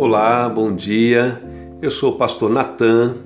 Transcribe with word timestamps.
Olá, 0.00 0.48
bom 0.48 0.72
dia. 0.72 1.42
Eu 1.82 1.90
sou 1.90 2.12
o 2.12 2.16
pastor 2.16 2.48
Natan 2.48 3.16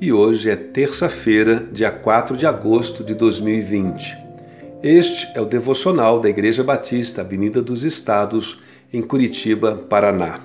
e 0.00 0.10
hoje 0.10 0.48
é 0.48 0.56
terça-feira, 0.56 1.68
dia 1.70 1.90
4 1.90 2.34
de 2.34 2.46
agosto 2.46 3.04
de 3.04 3.12
2020. 3.12 4.16
Este 4.82 5.30
é 5.34 5.40
o 5.42 5.44
devocional 5.44 6.18
da 6.18 6.30
Igreja 6.30 6.64
Batista 6.64 7.20
Avenida 7.20 7.60
dos 7.60 7.84
Estados, 7.84 8.58
em 8.90 9.02
Curitiba, 9.02 9.84
Paraná. 9.86 10.40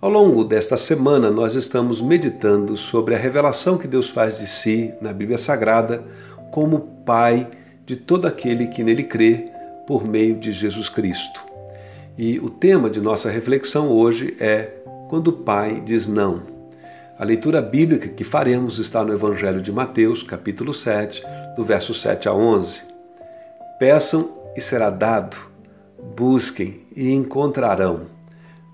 Ao 0.00 0.08
longo 0.08 0.44
desta 0.44 0.76
semana, 0.76 1.28
nós 1.28 1.56
estamos 1.56 2.00
meditando 2.00 2.76
sobre 2.76 3.16
a 3.16 3.18
revelação 3.18 3.76
que 3.76 3.88
Deus 3.88 4.08
faz 4.08 4.38
de 4.38 4.46
si 4.46 4.94
na 5.00 5.12
Bíblia 5.12 5.38
Sagrada 5.38 6.04
como 6.52 7.02
Pai 7.04 7.48
de 7.84 7.96
todo 7.96 8.28
aquele 8.28 8.68
que 8.68 8.84
nele 8.84 9.02
crê 9.02 9.48
por 9.88 10.06
meio 10.06 10.36
de 10.36 10.52
Jesus 10.52 10.88
Cristo. 10.88 11.42
E 12.16 12.38
o 12.38 12.48
tema 12.48 12.88
de 12.88 13.00
nossa 13.00 13.28
reflexão 13.28 13.90
hoje 13.90 14.36
é 14.38 14.83
quando 15.08 15.28
o 15.28 15.32
pai 15.32 15.80
diz 15.80 16.08
não. 16.08 16.42
A 17.18 17.24
leitura 17.24 17.62
bíblica 17.62 18.08
que 18.08 18.24
faremos 18.24 18.78
está 18.78 19.04
no 19.04 19.12
Evangelho 19.12 19.60
de 19.60 19.70
Mateus, 19.70 20.22
capítulo 20.22 20.72
7, 20.72 21.22
do 21.56 21.62
verso 21.62 21.94
7 21.94 22.28
a 22.28 22.32
11. 22.32 22.82
Peçam 23.78 24.36
e 24.56 24.60
será 24.60 24.90
dado, 24.90 25.36
busquem 26.16 26.82
e 26.94 27.12
encontrarão, 27.12 28.06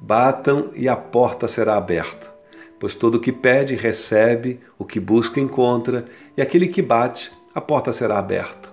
batam 0.00 0.70
e 0.74 0.88
a 0.88 0.96
porta 0.96 1.46
será 1.46 1.76
aberta. 1.76 2.28
Pois 2.78 2.94
todo 2.94 3.16
o 3.16 3.20
que 3.20 3.30
pede, 3.30 3.74
recebe, 3.74 4.58
o 4.78 4.86
que 4.86 4.98
busca, 4.98 5.38
encontra, 5.38 6.06
e 6.34 6.40
aquele 6.40 6.66
que 6.66 6.80
bate, 6.80 7.30
a 7.54 7.60
porta 7.60 7.92
será 7.92 8.18
aberta. 8.18 8.70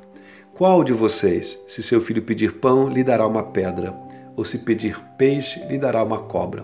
Qual 0.53 0.81
de 0.83 0.93
vocês, 0.93 1.61
se 1.67 1.83
seu 1.83 1.99
filho 1.99 2.21
pedir 2.21 2.53
pão, 2.53 2.87
lhe 2.87 3.03
dará 3.03 3.27
uma 3.27 3.43
pedra, 3.43 3.93
ou 4.35 4.45
se 4.45 4.59
pedir 4.59 4.97
peixe, 5.17 5.59
lhe 5.67 5.77
dará 5.77 6.01
uma 6.01 6.19
cobra? 6.19 6.63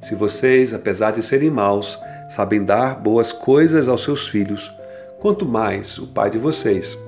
Se 0.00 0.14
vocês, 0.14 0.74
apesar 0.74 1.12
de 1.12 1.22
serem 1.22 1.50
maus, 1.50 1.98
sabem 2.28 2.64
dar 2.64 3.00
boas 3.00 3.32
coisas 3.32 3.88
aos 3.88 4.02
seus 4.02 4.28
filhos, 4.28 4.70
quanto 5.20 5.46
mais 5.46 5.98
o 5.98 6.06
Pai 6.08 6.30
de 6.30 6.38
vocês, 6.38 6.98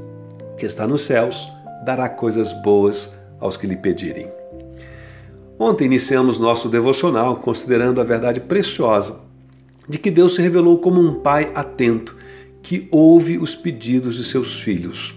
que 0.57 0.67
está 0.67 0.87
nos 0.87 1.03
céus, 1.03 1.49
dará 1.85 2.09
coisas 2.09 2.53
boas 2.53 3.13
aos 3.41 3.57
que 3.57 3.67
lhe 3.67 3.77
pedirem. 3.77 4.29
Ontem 5.59 5.87
iniciamos 5.87 6.39
nosso 6.39 6.69
devocional 6.69 7.37
considerando 7.37 8.01
a 8.01 8.05
verdade 8.05 8.41
preciosa 8.41 9.21
de 9.89 9.99
que 9.99 10.11
Deus 10.11 10.35
se 10.35 10.43
revelou 10.43 10.79
como 10.79 11.01
um 11.01 11.21
pai 11.21 11.51
atento 11.55 12.17
que 12.63 12.89
ouve 12.91 13.39
os 13.39 13.57
pedidos 13.57 14.17
de 14.17 14.25
seus 14.25 14.61
filhos. 14.61 15.15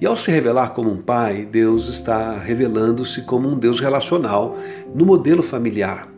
E 0.00 0.06
ao 0.06 0.16
se 0.16 0.30
revelar 0.30 0.74
como 0.74 0.90
um 0.90 1.02
pai, 1.02 1.44
Deus 1.44 1.88
está 1.88 2.36
revelando-se 2.36 3.22
como 3.22 3.48
um 3.48 3.58
Deus 3.58 3.80
relacional 3.80 4.56
no 4.94 5.04
modelo 5.04 5.42
familiar. 5.42 6.08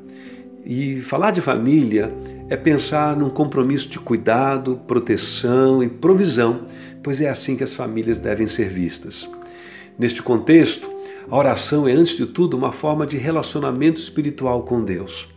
E 0.64 1.00
falar 1.00 1.30
de 1.30 1.41
família 1.41 2.12
é 2.48 2.56
pensar 2.56 3.16
num 3.16 3.30
compromisso 3.30 3.89
de 3.89 3.98
cuidado, 3.98 4.80
proteção 4.86 5.83
e 5.83 5.89
provisão, 5.89 6.67
pois 7.02 7.20
é 7.20 7.28
assim 7.28 7.56
que 7.56 7.64
as 7.64 7.75
famílias 7.75 8.19
devem 8.19 8.47
ser 8.47 8.69
vistas. 8.69 9.28
Neste 9.98 10.22
contexto, 10.22 10.91
a 11.30 11.36
oração 11.36 11.86
é, 11.86 11.92
antes 11.92 12.17
de 12.17 12.27
tudo, 12.27 12.56
uma 12.56 12.72
forma 12.72 13.06
de 13.06 13.17
relacionamento 13.17 14.00
espiritual 14.00 14.62
com 14.62 14.83
Deus. 14.83 15.28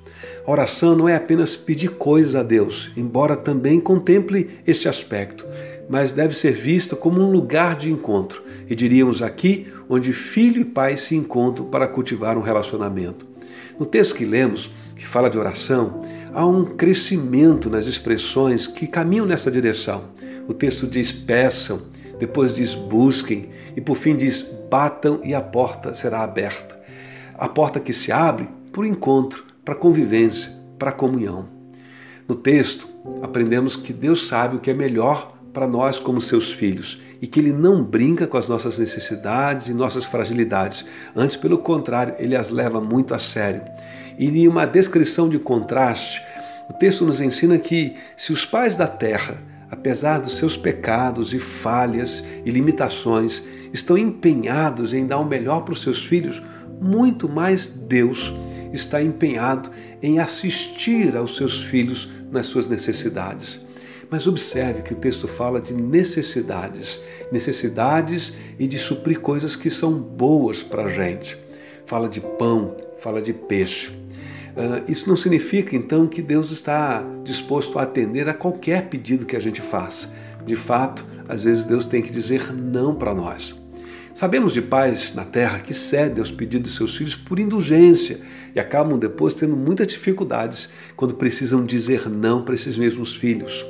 A 0.46 0.52
oração 0.52 0.96
não 0.96 1.08
é 1.08 1.16
apenas 1.16 1.56
pedir 1.56 1.92
coisas 1.92 2.36
a 2.36 2.44
Deus, 2.44 2.92
embora 2.98 3.36
também 3.36 3.80
contemple 3.80 4.50
este 4.66 4.90
aspecto, 4.90 5.46
mas 5.90 6.14
deve 6.14 6.36
ser 6.36 6.54
vista 6.54 6.96
como 6.96 7.22
um 7.22 7.32
lugar 7.32 7.76
de 7.76 7.92
encontro, 7.92 8.44
e 8.70 8.76
diríamos 8.76 9.22
aqui, 9.22 9.68
onde 9.88 10.12
filho 10.12 10.62
e 10.62 10.66
pai 10.66 10.98
se 10.98 11.16
encontram 11.16 11.66
para 11.66 11.88
cultivar 11.88 12.38
um 12.38 12.42
relacionamento. 12.42 13.33
No 13.80 13.86
texto 13.86 14.16
que 14.16 14.26
lemos, 14.26 14.72
que 14.96 15.06
fala 15.06 15.30
de 15.30 15.38
oração, 15.38 16.00
há 16.34 16.46
um 16.46 16.66
crescimento 16.66 17.70
nas 17.70 17.88
expressões 17.88 18.68
que 18.68 18.88
caminham 18.88 19.26
nessa 19.26 19.52
direção. 19.52 20.06
O 20.48 20.54
texto 20.54 20.88
diz 20.88 21.12
peçam, 21.12 21.84
depois 22.20 22.54
diz 22.54 22.76
busquem 22.76 23.50
e 23.76 23.82
por 23.82 23.96
fim 23.96 24.16
diz 24.16 24.46
batam 24.70 25.20
e 25.24 25.34
a 25.34 25.42
porta 25.42 25.94
será 25.94 26.22
aberta. 26.22 26.80
A 27.36 27.48
porta 27.48 27.80
que 27.80 27.94
se 27.94 28.12
abre 28.12 28.48
por 28.72 28.86
encontro, 28.86 29.46
para 29.64 29.76
convivência, 29.76 30.52
para 30.78 30.92
comunhão. 30.92 31.48
No 32.28 32.36
texto, 32.36 32.88
aprendemos 33.22 33.76
que 33.76 33.94
Deus 33.94 34.28
sabe 34.28 34.56
o 34.56 34.60
que 34.60 34.72
é 34.72 34.74
melhor 34.74 35.33
para 35.54 35.68
nós 35.68 36.00
como 36.00 36.20
seus 36.20 36.52
filhos 36.52 37.00
e 37.22 37.28
que 37.28 37.40
Ele 37.40 37.54
não 37.54 37.84
brinca 37.84 38.26
com 38.26 38.38
as 38.38 38.50
nossas 38.50 38.78
necessidades 38.80 39.68
e 39.68 39.74
nossas 39.74 40.04
fragilidades. 40.04 40.86
Antes, 41.16 41.36
pelo 41.36 41.60
contrário, 41.60 42.16
Ele 42.18 42.36
as 42.36 42.50
leva 42.50 42.82
muito 42.82 43.14
a 43.14 43.20
sério. 43.20 43.62
E 44.18 44.28
em 44.28 44.48
uma 44.48 44.66
descrição 44.66 45.30
de 45.30 45.40
contraste, 45.40 46.22
o 46.70 46.74
texto 46.74 47.06
nos 47.06 47.22
ensina 47.22 47.58
que 47.58 47.96
se 48.18 48.34
os 48.34 48.46
pais 48.46 48.76
da 48.76 48.88
terra, 48.88 49.38
apesar 49.70 50.20
dos 50.20 50.38
seus 50.38 50.58
pecados 50.58 51.34
e 51.34 51.40
falhas 51.40 52.24
e 52.44 52.50
limitações, 52.50 53.44
estão 53.72 53.98
empenhados 53.98 54.94
em 54.94 55.06
dar 55.06 55.20
o 55.20 55.26
melhor 55.26 55.62
para 55.62 55.74
os 55.74 55.82
seus 55.82 56.04
filhos, 56.04 56.42
muito 56.82 57.30
mais 57.30 57.68
Deus 57.68 58.34
está 58.74 59.02
empenhado 59.02 59.70
em 60.02 60.20
assistir 60.20 61.16
aos 61.16 61.36
seus 61.36 61.62
filhos 61.62 62.10
nas 62.32 62.48
suas 62.48 62.68
necessidades. 62.68 63.64
Mas 64.14 64.28
observe 64.28 64.84
que 64.84 64.94
o 64.94 64.96
texto 64.96 65.28
fala 65.28 65.60
de 65.60 65.74
necessidades, 65.74 67.02
necessidades 67.32 68.32
e 68.60 68.68
de 68.68 68.78
suprir 68.78 69.20
coisas 69.20 69.56
que 69.56 69.72
são 69.72 69.92
boas 69.92 70.62
para 70.62 70.84
a 70.84 70.92
gente. 70.92 71.36
Fala 71.88 72.08
de 72.08 72.22
pão, 72.22 72.78
fala 73.00 73.20
de 73.20 73.34
peixe. 73.34 73.90
Uh, 73.90 74.84
isso 74.88 75.10
não 75.10 75.18
significa 75.18 75.76
então 75.76 76.06
que 76.06 76.22
Deus 76.22 76.52
está 76.52 77.04
disposto 77.24 77.80
a 77.80 77.82
atender 77.82 78.30
a 78.30 78.36
qualquer 78.36 78.88
pedido 78.88 79.26
que 79.26 79.36
a 79.36 79.40
gente 79.40 79.62
faça. 79.62 80.14
De 80.46 80.56
fato, 80.56 81.04
às 81.28 81.44
vezes 81.44 81.66
Deus 81.66 81.88
tem 81.88 82.04
que 82.04 82.12
dizer 82.12 82.54
não 82.54 82.94
para 82.94 83.16
nós. 83.16 83.60
Sabemos 84.14 84.54
de 84.54 84.62
pais 84.62 85.16
na 85.16 85.26
terra 85.26 85.58
que 85.58 85.74
cedem 85.74 86.20
aos 86.20 86.30
pedidos 86.30 86.70
de 86.70 86.78
seus 86.78 86.96
filhos 86.96 87.16
por 87.16 87.40
indulgência 87.40 88.22
e 88.54 88.60
acabam 88.60 89.00
depois 89.00 89.34
tendo 89.34 89.56
muitas 89.56 89.88
dificuldades 89.88 90.70
quando 90.96 91.16
precisam 91.16 91.66
dizer 91.66 92.08
não 92.08 92.44
para 92.44 92.54
esses 92.54 92.78
mesmos 92.78 93.16
filhos. 93.16 93.66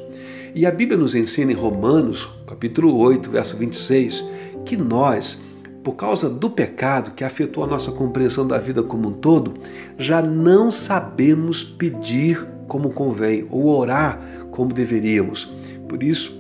E 0.56 0.68
a 0.68 0.72
Bíblia 0.72 0.96
nos 0.96 1.16
ensina 1.16 1.52
em 1.52 1.56
Romanos, 1.56 2.30
capítulo 2.46 2.96
8, 3.00 3.32
verso 3.32 3.58
26, 3.58 4.24
que 4.64 4.78
nós, 4.78 5.40
por 5.84 5.94
causa 5.94 6.30
do 6.30 6.48
pecado 6.48 7.12
que 7.12 7.24
afetou 7.24 7.64
a 7.64 7.68
nossa 7.68 7.92
compreensão 7.92 8.46
da 8.46 8.60
vida 8.60 8.84
como 8.84 9.10
um 9.10 9.14
todo, 9.14 9.56
já 9.98 10.22
não 10.22 10.72
sabemos 10.72 11.64
pedir 11.64 12.48
como 12.68 12.92
convém 12.92 13.48
ou 13.50 13.66
orar 13.66 14.22
como 14.52 14.72
deveríamos. 14.72 15.52
Por 15.90 16.04
isso, 16.04 16.32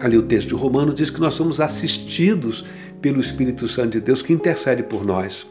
ali 0.00 0.16
o 0.16 0.22
texto 0.22 0.48
de 0.48 0.54
Romano 0.54 0.94
diz 0.94 1.10
que 1.10 1.20
nós 1.20 1.34
somos 1.34 1.60
assistidos 1.60 2.64
pelo 3.02 3.20
Espírito 3.20 3.68
Santo 3.68 3.90
de 3.90 4.00
Deus 4.00 4.22
que 4.22 4.32
intercede 4.32 4.82
por 4.82 5.04
nós. 5.04 5.46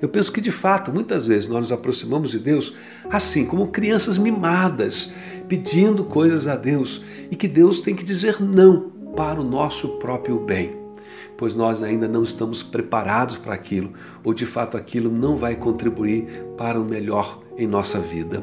Eu 0.00 0.08
penso 0.08 0.32
que 0.32 0.40
de 0.40 0.50
fato, 0.50 0.92
muitas 0.92 1.26
vezes 1.26 1.48
nós 1.48 1.60
nos 1.60 1.72
aproximamos 1.72 2.30
de 2.30 2.38
Deus 2.38 2.74
assim, 3.10 3.46
como 3.46 3.68
crianças 3.68 4.18
mimadas, 4.18 5.10
pedindo 5.48 6.04
coisas 6.04 6.46
a 6.46 6.56
Deus 6.56 7.02
e 7.30 7.36
que 7.36 7.48
Deus 7.48 7.80
tem 7.80 7.94
que 7.94 8.04
dizer 8.04 8.40
não 8.40 8.90
para 9.16 9.40
o 9.40 9.44
nosso 9.44 9.88
próprio 9.98 10.38
bem, 10.40 10.76
pois 11.36 11.54
nós 11.54 11.82
ainda 11.82 12.06
não 12.06 12.22
estamos 12.22 12.62
preparados 12.62 13.38
para 13.38 13.54
aquilo, 13.54 13.92
ou 14.22 14.34
de 14.34 14.44
fato 14.44 14.76
aquilo 14.76 15.10
não 15.10 15.36
vai 15.36 15.56
contribuir 15.56 16.26
para 16.56 16.78
o 16.78 16.84
melhor 16.84 17.40
em 17.56 17.66
nossa 17.66 17.98
vida. 17.98 18.42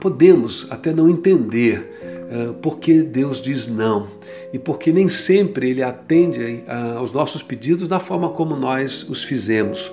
Podemos 0.00 0.66
até 0.70 0.92
não 0.92 1.08
entender 1.08 2.26
uh, 2.30 2.54
por 2.54 2.78
que 2.78 3.02
Deus 3.02 3.40
diz 3.40 3.68
não 3.68 4.08
e 4.52 4.58
porque 4.58 4.92
nem 4.92 5.08
sempre 5.08 5.70
Ele 5.70 5.82
atende 5.82 6.64
uh, 6.66 6.98
aos 6.98 7.12
nossos 7.12 7.42
pedidos 7.42 7.86
da 7.86 8.00
forma 8.00 8.30
como 8.30 8.56
nós 8.56 9.06
os 9.08 9.22
fizemos 9.22 9.90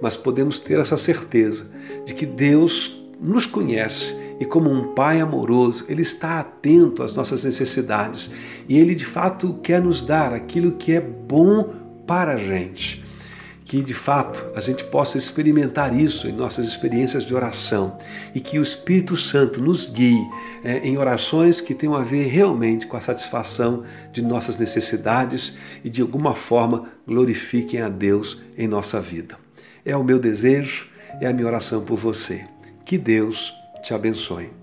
mas 0.00 0.16
podemos 0.16 0.60
ter 0.60 0.78
essa 0.78 0.96
certeza 0.96 1.66
de 2.04 2.14
que 2.14 2.26
Deus 2.26 3.00
nos 3.20 3.46
conhece 3.46 4.14
e, 4.40 4.46
como 4.46 4.70
um 4.70 4.94
Pai 4.94 5.20
amoroso, 5.20 5.84
Ele 5.88 6.02
está 6.02 6.40
atento 6.40 7.02
às 7.02 7.14
nossas 7.14 7.44
necessidades 7.44 8.30
e 8.66 8.78
Ele 8.78 8.94
de 8.94 9.04
fato 9.04 9.58
quer 9.62 9.82
nos 9.82 10.02
dar 10.02 10.32
aquilo 10.32 10.72
que 10.72 10.92
é 10.92 11.00
bom 11.00 11.74
para 12.06 12.32
a 12.32 12.36
gente. 12.38 13.04
Que 13.66 13.82
de 13.82 13.94
fato 13.94 14.50
a 14.56 14.60
gente 14.60 14.82
possa 14.82 15.16
experimentar 15.16 15.94
isso 15.94 16.26
em 16.26 16.32
nossas 16.32 16.66
experiências 16.66 17.24
de 17.24 17.32
oração 17.32 17.96
e 18.34 18.40
que 18.40 18.58
o 18.58 18.62
Espírito 18.62 19.16
Santo 19.16 19.62
nos 19.62 19.86
guie 19.86 20.26
é, 20.64 20.78
em 20.78 20.98
orações 20.98 21.60
que 21.60 21.72
tenham 21.72 21.94
a 21.94 22.02
ver 22.02 22.26
realmente 22.26 22.88
com 22.88 22.96
a 22.96 23.00
satisfação 23.00 23.84
de 24.12 24.22
nossas 24.22 24.58
necessidades 24.58 25.56
e 25.84 25.90
de 25.90 26.02
alguma 26.02 26.34
forma 26.34 26.88
glorifiquem 27.06 27.80
a 27.80 27.88
Deus 27.88 28.40
em 28.58 28.66
nossa 28.66 29.00
vida. 29.00 29.38
É 29.84 29.96
o 29.96 30.04
meu 30.04 30.18
desejo, 30.18 30.88
é 31.20 31.26
a 31.26 31.32
minha 31.32 31.46
oração 31.46 31.84
por 31.84 31.96
você. 31.96 32.44
Que 32.84 32.98
Deus 32.98 33.54
te 33.82 33.94
abençoe. 33.94 34.59